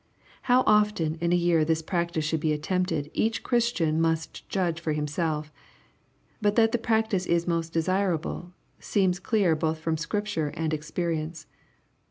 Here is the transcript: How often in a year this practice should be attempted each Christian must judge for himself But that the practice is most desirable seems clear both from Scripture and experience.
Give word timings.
How 0.49 0.63
often 0.65 1.13
in 1.21 1.31
a 1.31 1.35
year 1.35 1.63
this 1.63 1.83
practice 1.83 2.25
should 2.25 2.39
be 2.39 2.53
attempted 2.53 3.11
each 3.13 3.43
Christian 3.43 4.01
must 4.01 4.49
judge 4.49 4.79
for 4.79 4.93
himself 4.93 5.51
But 6.41 6.55
that 6.55 6.71
the 6.71 6.79
practice 6.79 7.27
is 7.27 7.45
most 7.45 7.71
desirable 7.71 8.51
seems 8.79 9.19
clear 9.19 9.55
both 9.55 9.77
from 9.77 9.97
Scripture 9.97 10.47
and 10.57 10.73
experience. 10.73 11.45